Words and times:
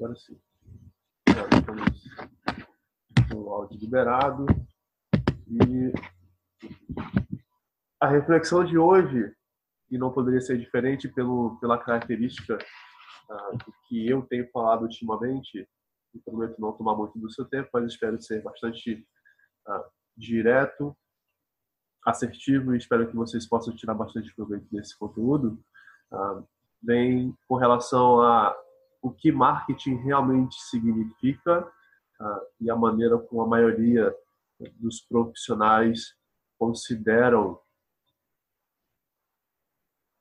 agora 0.00 0.16
sim. 0.16 0.40
Estamos 1.28 2.04
com 3.30 3.36
o 3.36 3.50
áudio 3.52 3.78
liberado. 3.78 4.46
E 5.46 5.92
a 8.00 8.08
reflexão 8.08 8.64
de 8.64 8.78
hoje, 8.78 9.30
e 9.90 9.98
não 9.98 10.10
poderia 10.10 10.40
ser 10.40 10.58
diferente 10.58 11.06
pelo, 11.06 11.58
pela 11.60 11.76
característica 11.76 12.56
uh, 12.56 13.72
que 13.88 14.08
eu 14.08 14.22
tenho 14.22 14.50
falado 14.50 14.82
ultimamente, 14.82 15.68
e 16.14 16.18
prometo 16.20 16.58
não 16.58 16.72
tomar 16.72 16.96
muito 16.96 17.18
do 17.18 17.30
seu 17.30 17.44
tempo, 17.44 17.68
mas 17.72 17.92
espero 17.92 18.20
ser 18.22 18.42
bastante 18.42 19.06
uh, 19.68 19.84
direto, 20.16 20.96
assertivo 22.06 22.74
e 22.74 22.78
espero 22.78 23.06
que 23.06 23.14
vocês 23.14 23.46
possam 23.46 23.76
tirar 23.76 23.94
bastante 23.94 24.34
proveito 24.34 24.66
desse 24.72 24.98
conteúdo. 24.98 25.62
Uh, 26.10 26.48
vem 26.82 27.36
com 27.46 27.56
relação 27.56 28.22
a 28.22 28.56
o 29.02 29.10
que 29.10 29.32
marketing 29.32 29.96
realmente 29.96 30.56
significa 30.62 31.66
uh, 32.20 32.40
e 32.60 32.70
a 32.70 32.76
maneira 32.76 33.18
como 33.18 33.42
a 33.42 33.46
maioria 33.46 34.14
dos 34.76 35.00
profissionais 35.00 36.14
consideram 36.58 37.58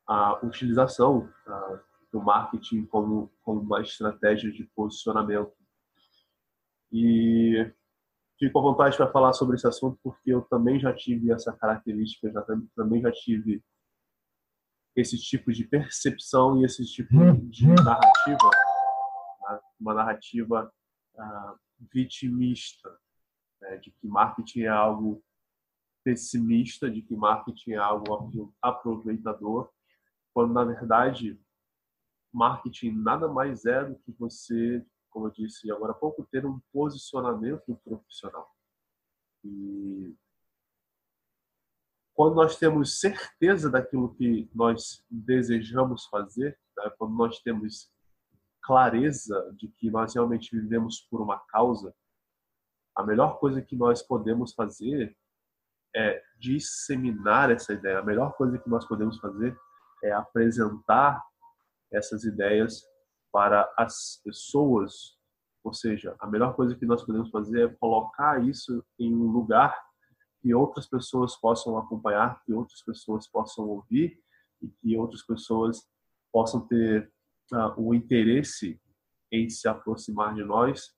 a 0.08 0.44
utilização 0.46 1.30
uh, 1.46 1.80
do 2.12 2.22
marketing 2.22 2.86
como, 2.86 3.32
como 3.44 3.62
uma 3.62 3.82
estratégia 3.82 4.52
de 4.52 4.64
posicionamento. 4.76 5.54
E 6.92 7.72
fico 8.40 8.58
à 8.58 8.62
vontade 8.62 8.98
para 8.98 9.12
falar 9.12 9.34
sobre 9.34 9.58
esse 9.58 9.68
assunto 9.68 10.00
porque 10.02 10.34
eu 10.34 10.42
também 10.42 10.80
já 10.80 10.94
tive 10.94 11.32
essa 11.32 11.54
característica, 11.54 12.32
já 12.32 12.44
também 12.76 13.02
já 13.02 13.12
tive 13.12 13.62
esse 14.96 15.18
tipo 15.18 15.52
de 15.52 15.64
percepção 15.66 16.60
e 16.60 16.66
esse 16.66 16.84
tipo 16.86 17.14
de 17.50 17.68
narrativa 17.68 18.50
uma 19.80 19.94
narrativa 19.94 20.72
uh, 21.16 21.60
vitimista, 21.94 22.98
né, 23.62 23.78
de 23.78 23.92
que 23.92 24.08
marketing 24.08 24.62
é 24.62 24.68
algo 24.68 25.24
pessimista, 26.04 26.90
de 26.90 27.02
que 27.02 27.16
marketing 27.16 27.72
é 27.72 27.78
algo 27.78 28.54
aproveitador, 28.62 29.72
quando 30.34 30.54
na 30.54 30.64
verdade 30.64 31.40
marketing 32.32 32.92
nada 32.92 33.28
mais 33.28 33.66
é 33.66 33.84
do 33.84 33.96
que 34.00 34.12
você, 34.14 34.86
como 35.10 35.28
eu 35.28 35.32
disse 35.32 35.72
agora 35.72 35.92
há 35.92 35.96
pouco, 35.96 36.28
ter 36.32 36.46
um 36.46 36.60
posicionamento 36.72 37.76
profissional. 37.84 38.56
E 39.44 40.16
quando 42.14 42.36
nós 42.36 42.58
temos 42.58 43.00
certeza 43.00 43.70
daquilo 43.70 44.14
que 44.14 44.50
nós 44.54 45.06
desejamos 45.10 46.06
fazer, 46.08 46.60
né, 46.78 46.90
quando 46.98 47.16
nós 47.16 47.40
temos 47.40 47.92
clareza 48.62 49.54
de 49.58 49.68
que 49.68 49.90
nós 49.90 50.14
realmente 50.14 50.56
vivemos 50.56 51.02
por 51.10 51.22
uma 51.22 51.40
causa, 51.48 51.94
a 52.96 53.04
melhor 53.04 53.40
coisa 53.40 53.62
que 53.62 53.76
nós 53.76 54.02
podemos 54.04 54.54
fazer 54.54 55.16
é 55.96 56.22
disseminar 56.38 57.50
essa 57.50 57.74
ideia. 57.74 58.00
A 58.00 58.04
melhor 58.04 58.34
coisa 58.34 58.58
que 58.58 58.70
nós 58.70 58.86
podemos 58.86 59.18
fazer 59.20 59.58
é 60.04 60.12
apresentar 60.12 61.24
essas 61.92 62.24
ideias 62.24 62.84
para 63.32 63.72
as 63.78 64.22
pessoas. 64.24 65.18
Ou 65.64 65.74
seja, 65.74 66.16
a 66.20 66.28
melhor 66.28 66.56
coisa 66.56 66.76
que 66.76 66.86
nós 66.86 67.04
podemos 67.04 67.30
fazer 67.30 67.70
é 67.70 67.76
colocar 67.76 68.44
isso 68.46 68.84
em 69.00 69.14
um 69.14 69.32
lugar 69.32 69.76
que 70.42 70.54
outras 70.54 70.88
pessoas 70.88 71.36
possam 71.36 71.78
acompanhar, 71.78 72.42
que 72.44 72.54
outras 72.54 72.82
pessoas 72.84 73.28
possam 73.28 73.68
ouvir 73.68 74.18
e 74.62 74.68
que 74.68 74.98
outras 74.98 75.22
pessoas 75.26 75.86
possam 76.32 76.66
ter 76.68 77.12
o 77.78 77.94
interesse 77.94 78.80
em 79.32 79.50
se 79.50 79.68
aproximar 79.68 80.34
de 80.34 80.44
nós, 80.44 80.94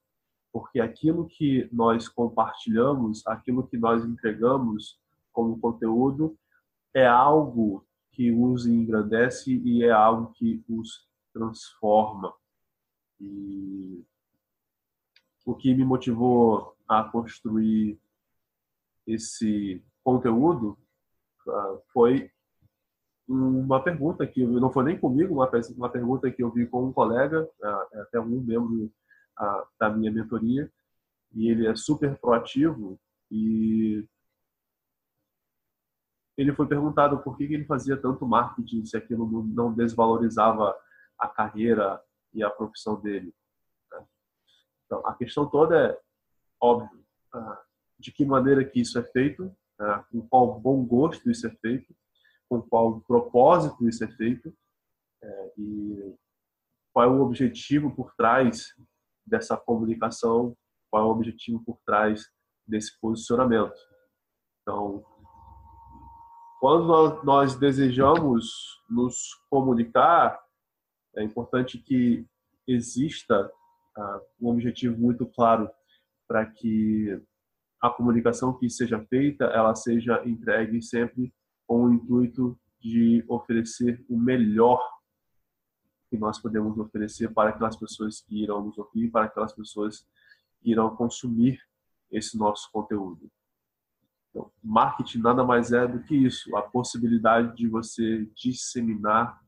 porque 0.51 0.79
aquilo 0.79 1.27
que 1.27 1.69
nós 1.71 2.07
compartilhamos, 2.07 3.25
aquilo 3.25 3.67
que 3.67 3.77
nós 3.77 4.03
entregamos 4.05 4.99
como 5.31 5.59
conteúdo, 5.59 6.37
é 6.93 7.05
algo 7.05 7.85
que 8.11 8.31
os 8.31 8.65
engrandece 8.65 9.55
e 9.63 9.83
é 9.83 9.91
algo 9.91 10.33
que 10.33 10.63
os 10.67 11.07
transforma. 11.33 12.33
E 13.19 14.03
o 15.45 15.55
que 15.55 15.73
me 15.73 15.85
motivou 15.85 16.75
a 16.87 17.03
construir 17.05 17.99
esse 19.07 19.83
conteúdo 20.03 20.77
uh, 21.47 21.81
foi 21.93 22.29
uma 23.31 23.83
pergunta 23.83 24.27
que 24.27 24.45
não 24.45 24.71
foi 24.71 24.83
nem 24.83 24.99
comigo, 24.99 25.35
uma, 25.35 25.49
uma 25.77 25.89
pergunta 25.89 26.29
que 26.31 26.43
eu 26.43 26.51
vi 26.51 26.67
com 26.67 26.87
um 26.87 26.93
colega, 26.93 27.47
é 27.93 28.01
até 28.01 28.19
um 28.19 28.41
membro 28.41 28.91
da 29.79 29.89
minha 29.89 30.11
mentoria, 30.11 30.71
e 31.33 31.49
ele 31.49 31.67
é 31.67 31.75
super 31.75 32.17
proativo 32.17 32.99
e 33.31 34.05
ele 36.37 36.53
foi 36.53 36.67
perguntado 36.67 37.19
por 37.19 37.37
que 37.37 37.43
ele 37.43 37.65
fazia 37.65 37.95
tanto 37.95 38.27
marketing 38.27 38.85
se 38.85 38.97
aquilo 38.97 39.43
não 39.47 39.73
desvalorizava 39.73 40.75
a 41.17 41.27
carreira 41.27 42.01
e 42.33 42.43
a 42.43 42.49
profissão 42.49 42.99
dele. 42.99 43.33
Né? 43.91 44.05
Então, 44.85 45.05
a 45.05 45.13
questão 45.13 45.47
toda 45.47 45.77
é, 45.77 45.99
óbvio, 46.59 47.05
de 47.99 48.11
que 48.11 48.25
maneira 48.25 48.65
que 48.65 48.81
isso 48.81 48.97
é 48.97 49.03
feito, 49.03 49.55
né? 49.79 50.03
com 50.11 50.27
qual 50.27 50.59
bom 50.59 50.83
gosto 50.83 51.29
isso 51.29 51.47
é 51.47 51.51
feito, 51.51 51.93
com 52.51 52.61
qual 52.61 52.99
propósito 53.07 53.87
isso 53.87 54.03
é 54.03 54.09
feito 54.09 54.53
é, 55.23 55.53
e 55.57 56.15
qual 56.93 57.05
é 57.05 57.09
o 57.09 57.21
objetivo 57.21 57.95
por 57.95 58.13
trás 58.13 58.75
dessa 59.25 59.55
comunicação, 59.55 60.53
qual 60.91 61.03
é 61.03 61.05
o 61.05 61.11
objetivo 61.11 61.63
por 61.63 61.79
trás 61.85 62.29
desse 62.67 62.99
posicionamento. 62.99 63.79
Então, 64.61 65.01
quando 66.59 67.23
nós 67.23 67.55
desejamos 67.55 68.51
nos 68.89 69.33
comunicar, 69.49 70.37
é 71.15 71.23
importante 71.23 71.77
que 71.77 72.27
exista 72.67 73.49
uh, 73.97 74.21
um 74.41 74.49
objetivo 74.49 74.99
muito 74.99 75.25
claro 75.25 75.69
para 76.27 76.45
que 76.45 77.17
a 77.81 77.89
comunicação 77.89 78.57
que 78.57 78.69
seja 78.69 78.99
feita, 79.05 79.45
ela 79.45 79.73
seja 79.73 80.21
entregue 80.27 80.81
sempre 80.81 81.33
com 81.71 81.85
o 81.85 81.93
intuito 81.93 82.59
de 82.81 83.23
oferecer 83.29 84.03
o 84.09 84.19
melhor 84.19 84.77
que 86.09 86.17
nós 86.17 86.37
podemos 86.37 86.77
oferecer 86.77 87.33
para 87.33 87.51
aquelas 87.51 87.77
pessoas 87.77 88.19
que 88.19 88.43
irão 88.43 88.65
nos 88.65 88.77
ouvir, 88.77 89.09
para 89.09 89.23
aquelas 89.23 89.53
pessoas 89.53 90.05
que 90.59 90.69
irão 90.69 90.93
consumir 90.97 91.65
esse 92.11 92.37
nosso 92.37 92.69
conteúdo. 92.73 93.31
Então, 94.29 94.51
marketing 94.61 95.19
nada 95.19 95.45
mais 95.45 95.71
é 95.71 95.87
do 95.87 96.03
que 96.03 96.13
isso, 96.13 96.53
a 96.57 96.61
possibilidade 96.61 97.55
de 97.55 97.69
você 97.69 98.25
disseminar 98.35 99.41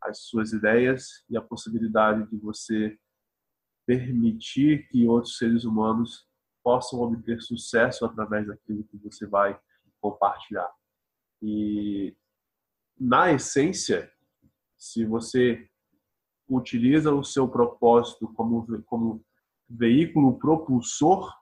as 0.00 0.20
suas 0.20 0.52
ideias 0.52 1.24
e 1.28 1.36
a 1.36 1.42
possibilidade 1.42 2.30
de 2.30 2.36
você 2.36 2.96
permitir 3.84 4.86
que 4.86 5.08
outros 5.08 5.36
seres 5.36 5.64
humanos 5.64 6.28
possam 6.62 7.00
obter 7.00 7.42
sucesso 7.42 8.04
através 8.04 8.46
daquilo 8.46 8.84
que 8.84 8.98
você 8.98 9.26
vai 9.26 9.58
compartilhar. 10.00 10.72
E, 11.48 12.16
na 12.98 13.32
essência, 13.32 14.12
se 14.76 15.04
você 15.04 15.70
utiliza 16.48 17.14
o 17.14 17.22
seu 17.22 17.46
propósito 17.46 18.26
como, 18.34 18.82
como 18.82 19.24
veículo 19.70 20.36
propulsor 20.40 21.32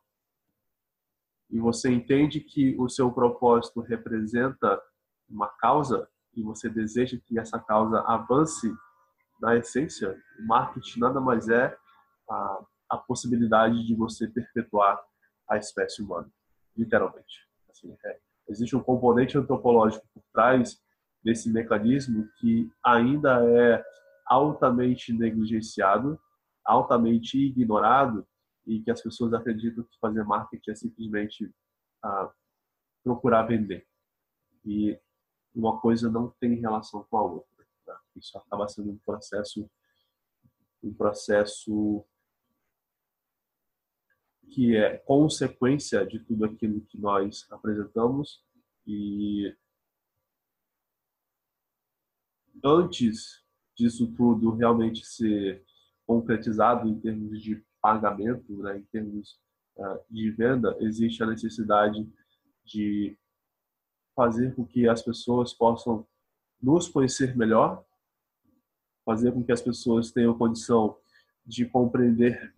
e 1.49 1.59
você 1.59 1.91
entende 1.91 2.39
que 2.41 2.77
o 2.79 2.87
seu 2.87 3.11
propósito 3.11 3.81
representa 3.81 4.79
uma 5.27 5.49
causa 5.49 6.07
e 6.35 6.43
você 6.43 6.69
deseja 6.69 7.19
que 7.25 7.39
essa 7.39 7.59
causa 7.59 8.01
avance 8.01 8.71
na 9.41 9.57
essência, 9.57 10.23
o 10.39 10.47
marketing 10.47 11.01
nada 11.01 11.19
mais 11.19 11.49
é 11.49 11.75
a, 12.29 12.65
a 12.91 12.99
possibilidade 12.99 13.87
de 13.87 13.95
você 13.95 14.29
perpetuar 14.29 15.03
a 15.49 15.57
espécie 15.57 16.03
humana, 16.03 16.31
literalmente. 16.77 17.49
Assim, 17.71 17.97
é, 18.05 18.21
existe 18.49 18.77
um 18.77 18.83
componente 18.83 19.37
antropológico 19.39 20.07
por 20.13 20.23
trás 20.33 20.81
desse 21.23 21.51
mecanismo 21.51 22.29
que 22.39 22.71
ainda 22.85 23.43
é 23.49 23.83
altamente 24.27 25.13
negligenciado, 25.13 26.21
altamente 26.65 27.39
ignorado 27.39 28.27
e 28.67 28.81
que 28.81 28.91
as 28.91 29.03
pessoas 29.03 29.33
acreditam 29.33 29.85
que 29.85 29.99
fazer 29.99 30.25
marketing 30.25 30.71
é 30.71 30.75
simplesmente 30.75 31.51
ah, 32.03 32.31
procurar 33.03 33.45
vender. 33.45 33.87
E 34.65 34.99
uma 35.55 35.79
coisa 35.81 36.11
não 36.11 36.31
tem 36.41 36.55
relação 36.55 37.07
com 37.09 37.17
a 37.17 37.23
outra. 37.23 37.67
Tá? 37.85 38.01
Isso 38.17 38.37
acaba 38.39 38.69
sendo 38.69 38.91
um 38.91 38.99
processo 38.99 39.69
um 40.83 40.93
processo 40.93 42.05
que 44.55 44.77
é 44.77 44.99
consequência 44.99 46.07
de 46.07 46.21
tudo 46.21 46.45
aquilo 46.45 46.81
que 46.83 46.97
nós 46.97 47.45
apresentamos. 47.51 48.41
E 48.87 49.53
antes 52.65 53.43
disso 53.77 54.15
tudo 54.17 54.55
realmente 54.55 55.05
ser 55.05 55.65
concretizado 56.07 56.89
em 56.89 57.01
termos 57.01 57.43
de 57.43 57.65
pagamento, 57.83 58.63
né, 58.63 58.79
em 58.79 58.85
termos 58.85 59.41
uh, 59.77 59.99
de 60.09 60.31
venda, 60.31 60.77
existe 60.79 61.21
a 61.25 61.27
necessidade 61.27 62.09
de 62.65 63.19
fazer 64.15 64.55
com 64.55 64.65
que 64.65 64.89
as 64.89 65.03
pessoas 65.03 65.53
possam 65.53 66.07
nos 66.63 66.89
conhecer 66.89 67.37
melhor, 67.37 67.85
fazer 69.05 69.33
com 69.33 69.43
que 69.43 69.51
as 69.51 69.61
pessoas 69.61 70.13
tenham 70.13 70.39
condição 70.39 70.97
de 71.45 71.67
compreender 71.67 72.55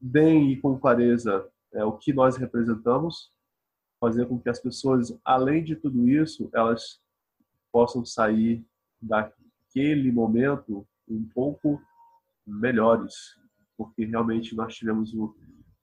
bem 0.00 0.52
e 0.52 0.60
com 0.60 0.78
clareza 0.78 1.48
é, 1.72 1.84
o 1.84 1.92
que 1.92 2.12
nós 2.12 2.36
representamos, 2.36 3.32
fazer 4.00 4.26
com 4.26 4.38
que 4.38 4.48
as 4.48 4.60
pessoas, 4.60 5.18
além 5.24 5.64
de 5.64 5.76
tudo 5.76 6.08
isso, 6.08 6.48
elas 6.54 7.00
possam 7.72 8.04
sair 8.04 8.64
daquele 9.00 10.10
momento 10.12 10.86
um 11.08 11.24
pouco 11.28 11.80
melhores, 12.46 13.36
porque 13.76 14.04
realmente 14.04 14.54
nós 14.54 14.74
tivemos 14.74 15.12
o, 15.14 15.34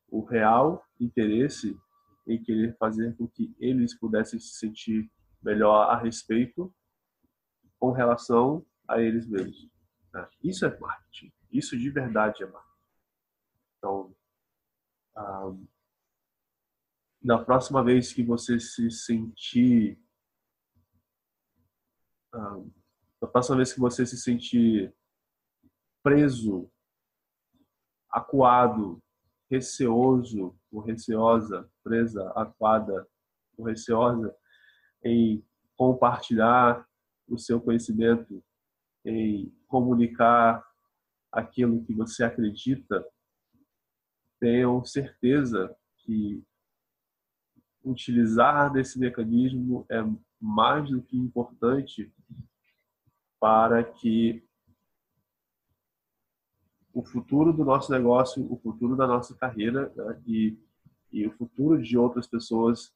o 0.10 0.24
real 0.24 0.84
interesse 1.00 1.78
em 2.28 2.42
querer 2.42 2.76
fazer 2.78 3.16
com 3.16 3.28
que 3.28 3.54
eles 3.60 3.94
pudessem 3.94 4.40
se 4.40 4.56
sentir 4.56 5.10
melhor 5.44 5.90
a 5.90 5.98
respeito 5.98 6.74
com 7.80 7.92
relação 7.92 8.66
a 8.88 9.00
eles 9.00 9.28
mesmos. 9.28 9.70
Né? 10.14 10.28
Isso 10.44 10.66
é 10.66 10.80
marketing. 10.80 11.32
Isso 11.52 11.78
de 11.78 11.90
verdade 11.90 12.44
é 12.44 12.46
marketing. 12.48 12.65
Então, 13.86 14.16
ah, 15.16 15.54
na 17.22 17.38
próxima 17.38 17.84
vez 17.84 18.12
que 18.12 18.24
você 18.24 18.60
se 18.60 18.90
sentir 18.90 20.00
ah, 22.34 22.64
na 23.22 23.28
próxima 23.28 23.58
vez 23.58 23.72
que 23.72 23.80
você 23.80 24.04
se 24.04 24.18
sentir 24.18 24.92
preso, 26.02 26.68
acuado, 28.10 29.00
receoso 29.52 30.60
ou 30.72 30.82
receosa, 30.82 31.70
presa, 31.84 32.28
acuada 32.32 33.08
ou 33.56 33.66
receosa 33.66 34.36
em 35.04 35.46
compartilhar 35.78 36.88
o 37.28 37.38
seu 37.38 37.62
conhecimento, 37.62 38.44
em 39.06 39.56
comunicar 39.68 40.66
aquilo 41.32 41.84
que 41.86 41.94
você 41.94 42.24
acredita, 42.24 43.06
tenham 44.40 44.84
certeza 44.84 45.76
que 45.98 46.44
utilizar 47.84 48.72
desse 48.72 49.00
mecanismo 49.00 49.86
é 49.90 50.04
mais 50.40 50.90
do 50.90 51.02
que 51.02 51.18
importante 51.18 52.12
para 53.40 53.84
que 53.84 54.44
o 56.94 57.04
futuro 57.04 57.52
do 57.52 57.66
nosso 57.66 57.92
negócio, 57.92 58.50
o 58.52 58.58
futuro 58.58 58.96
da 58.96 59.06
nossa 59.06 59.36
carreira 59.36 59.92
né, 59.96 60.22
e, 60.26 60.58
e, 61.12 61.28
o 61.28 61.32
futuro 61.32 61.82
de 61.82 61.98
outras 61.98 62.26
pessoas 62.26 62.88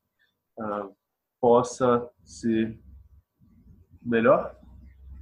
uh, 0.57 0.95
possa 1.39 2.09
ser 2.23 2.79
melhor, 4.01 4.57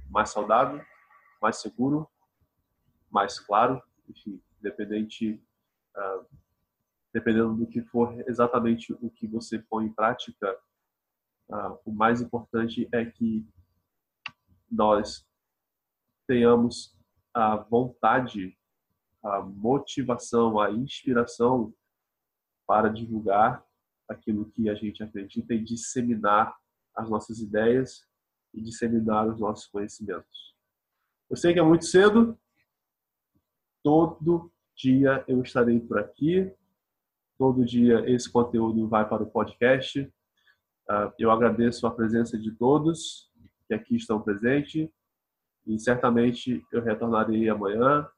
mais 0.08 0.30
saudável, 0.30 0.80
mais 1.42 1.56
seguro, 1.56 2.08
mais 3.10 3.40
claro, 3.40 3.82
enfim, 4.08 4.40
independente, 4.60 5.42
uh, 5.98 6.26
dependendo 7.12 7.54
do 7.54 7.66
que 7.66 7.82
for 7.82 8.12
exatamente 8.28 8.92
o 8.92 9.10
que 9.10 9.26
você 9.26 9.58
põe 9.58 9.86
em 9.86 9.92
prática, 9.92 10.56
uh, 11.50 11.78
o 11.84 11.92
mais 11.92 12.20
importante 12.20 12.88
é 12.92 13.04
que 13.04 13.46
nós 14.70 15.26
tenhamos 16.26 16.96
a 17.34 17.56
vontade 17.56 18.58
a 19.22 19.40
motivação, 19.40 20.60
a 20.60 20.70
inspiração 20.70 21.74
para 22.66 22.88
divulgar 22.88 23.64
aquilo 24.08 24.50
que 24.50 24.68
a 24.68 24.74
gente 24.74 25.02
acredita 25.02 25.54
e 25.54 25.62
disseminar 25.62 26.56
as 26.94 27.08
nossas 27.08 27.38
ideias 27.40 28.06
e 28.54 28.62
disseminar 28.62 29.28
os 29.28 29.38
nossos 29.38 29.66
conhecimentos. 29.66 30.56
Eu 31.28 31.36
sei 31.36 31.52
que 31.52 31.58
é 31.58 31.62
muito 31.62 31.84
cedo, 31.84 32.38
todo 33.82 34.50
dia 34.78 35.24
eu 35.26 35.42
estarei 35.42 35.80
por 35.80 35.98
aqui, 35.98 36.50
todo 37.36 37.64
dia 37.64 38.08
esse 38.08 38.30
conteúdo 38.30 38.88
vai 38.88 39.06
para 39.08 39.22
o 39.22 39.30
podcast. 39.30 40.10
Ah, 40.88 41.12
eu 41.18 41.30
agradeço 41.30 41.86
a 41.86 41.90
presença 41.90 42.38
de 42.38 42.52
todos 42.52 43.30
que 43.66 43.74
aqui 43.74 43.96
estão 43.96 44.20
presentes 44.22 44.88
e 45.66 45.78
certamente 45.78 46.64
eu 46.72 46.82
retornarei 46.82 47.48
amanhã 47.48 48.08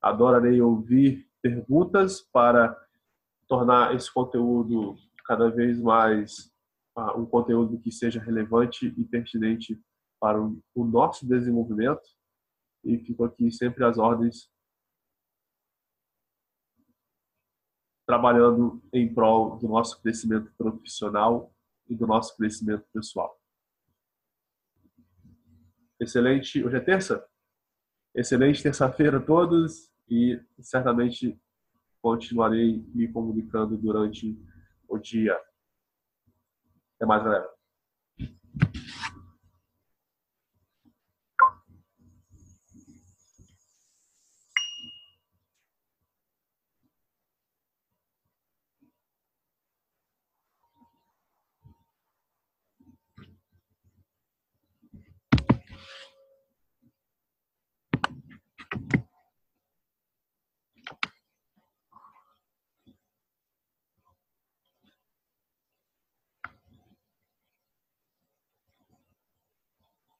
Adorarei 0.00 0.60
ouvir 0.62 1.28
perguntas 1.42 2.20
para 2.32 2.76
tornar 3.48 3.94
esse 3.96 4.12
conteúdo 4.12 4.96
cada 5.26 5.50
vez 5.50 5.80
mais 5.80 6.52
uh, 6.96 7.18
um 7.18 7.26
conteúdo 7.26 7.78
que 7.80 7.90
seja 7.90 8.20
relevante 8.20 8.94
e 8.96 9.04
pertinente 9.04 9.80
para 10.20 10.40
o 10.40 10.84
nosso 10.84 11.26
desenvolvimento. 11.26 12.02
E 12.84 12.98
fico 12.98 13.24
aqui 13.24 13.50
sempre 13.50 13.84
às 13.84 13.98
ordens, 13.98 14.48
trabalhando 18.08 18.82
em 18.90 19.12
prol 19.12 19.58
do 19.58 19.68
nosso 19.68 20.00
crescimento 20.00 20.50
profissional 20.56 21.54
e 21.86 21.94
do 21.94 22.06
nosso 22.06 22.34
crescimento 22.38 22.86
pessoal. 22.90 23.38
Excelente. 26.00 26.64
Hoje 26.64 26.76
é 26.78 26.80
terça? 26.80 27.28
Excelente 28.14 28.62
terça-feira 28.62 29.18
a 29.18 29.20
todos 29.20 29.92
e 30.08 30.40
certamente 30.58 31.38
continuarei 32.00 32.82
me 32.94 33.12
comunicando 33.12 33.76
durante 33.76 34.42
o 34.88 34.96
dia. 34.96 35.38
Até 36.96 37.04
mais, 37.04 37.22
galera. 37.22 37.57